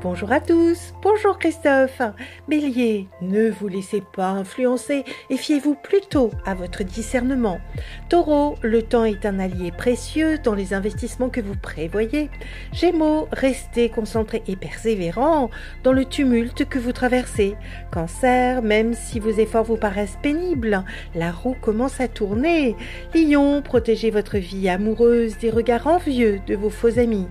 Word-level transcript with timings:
Bonjour 0.00 0.30
à 0.30 0.38
tous, 0.38 0.94
bonjour 1.02 1.40
Christophe. 1.40 2.00
Bélier, 2.46 3.08
ne 3.20 3.50
vous 3.50 3.66
laissez 3.66 4.00
pas 4.00 4.28
influencer 4.28 5.04
et 5.28 5.36
fiez-vous 5.36 5.74
plutôt 5.74 6.30
à 6.46 6.54
votre 6.54 6.84
discernement. 6.84 7.58
Taureau, 8.08 8.54
le 8.62 8.82
temps 8.82 9.04
est 9.04 9.26
un 9.26 9.40
allié 9.40 9.72
précieux 9.72 10.38
dans 10.38 10.54
les 10.54 10.72
investissements 10.72 11.30
que 11.30 11.40
vous 11.40 11.56
prévoyez. 11.56 12.30
Gémeaux, 12.72 13.26
restez 13.32 13.88
concentré 13.88 14.44
et 14.46 14.54
persévérant 14.54 15.50
dans 15.82 15.92
le 15.92 16.04
tumulte 16.04 16.68
que 16.68 16.78
vous 16.78 16.92
traversez. 16.92 17.56
Cancer, 17.90 18.62
même 18.62 18.94
si 18.94 19.18
vos 19.18 19.30
efforts 19.30 19.64
vous 19.64 19.76
paraissent 19.76 20.18
pénibles, 20.22 20.84
la 21.16 21.32
roue 21.32 21.56
commence 21.60 22.00
à 22.00 22.06
tourner. 22.06 22.76
Lion, 23.16 23.62
protégez 23.62 24.12
votre 24.12 24.38
vie 24.38 24.68
amoureuse 24.68 25.38
des 25.38 25.50
regards 25.50 25.88
envieux 25.88 26.40
de 26.46 26.54
vos 26.54 26.70
faux 26.70 27.00
amis. 27.00 27.26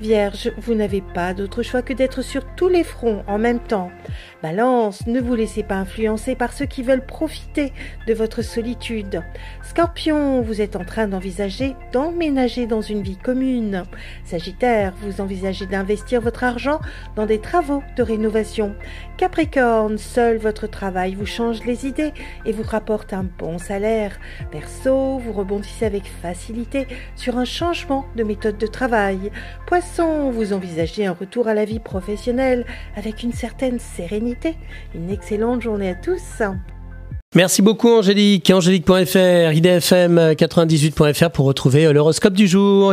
Vierge, 0.00 0.50
vous 0.58 0.74
n'avez 0.74 1.00
pas 1.00 1.34
d'autre 1.34 1.62
choix 1.62 1.82
que 1.82 1.92
d'être 1.92 2.22
sur 2.22 2.44
tous 2.56 2.68
les 2.68 2.82
fronts 2.82 3.22
en 3.26 3.38
même 3.38 3.60
temps. 3.60 3.92
Balance, 4.44 5.06
ne 5.06 5.22
vous 5.22 5.34
laissez 5.34 5.62
pas 5.62 5.76
influencer 5.76 6.34
par 6.34 6.52
ceux 6.52 6.66
qui 6.66 6.82
veulent 6.82 7.06
profiter 7.06 7.72
de 8.06 8.12
votre 8.12 8.42
solitude. 8.42 9.22
Scorpion, 9.62 10.42
vous 10.42 10.60
êtes 10.60 10.76
en 10.76 10.84
train 10.84 11.08
d'envisager 11.08 11.74
d'emménager 11.94 12.66
dans 12.66 12.82
une 12.82 13.00
vie 13.00 13.16
commune. 13.16 13.84
Sagittaire, 14.26 14.92
vous 15.00 15.22
envisagez 15.22 15.64
d'investir 15.64 16.20
votre 16.20 16.44
argent 16.44 16.78
dans 17.16 17.24
des 17.24 17.40
travaux 17.40 17.82
de 17.96 18.02
rénovation. 18.02 18.74
Capricorne, 19.16 19.96
seul 19.96 20.36
votre 20.36 20.66
travail 20.66 21.14
vous 21.14 21.24
change 21.24 21.64
les 21.64 21.86
idées 21.86 22.12
et 22.44 22.52
vous 22.52 22.64
rapporte 22.64 23.14
un 23.14 23.24
bon 23.38 23.56
salaire. 23.56 24.20
Verseau, 24.52 25.20
vous 25.20 25.32
rebondissez 25.32 25.86
avec 25.86 26.04
facilité 26.20 26.86
sur 27.16 27.38
un 27.38 27.46
changement 27.46 28.04
de 28.14 28.24
méthode 28.24 28.58
de 28.58 28.66
travail 28.66 29.30
vous 30.30 30.52
envisagez 30.52 31.04
un 31.06 31.12
retour 31.12 31.48
à 31.48 31.54
la 31.54 31.64
vie 31.64 31.80
professionnelle 31.80 32.64
avec 32.94 33.22
une 33.22 33.32
certaine 33.32 33.78
sérénité. 33.80 34.33
Une 34.94 35.10
excellente 35.10 35.62
journée 35.62 35.90
à 35.90 35.94
tous. 35.94 36.42
Merci 37.34 37.62
beaucoup 37.62 37.88
Angélique, 37.88 38.48
angélique.fr, 38.50 39.50
idfm98.fr 39.52 41.30
pour 41.30 41.46
retrouver 41.46 41.92
l'horoscope 41.92 42.34
du 42.34 42.46
jour. 42.46 42.92